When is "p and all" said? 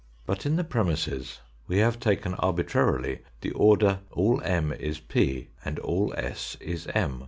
4.99-6.11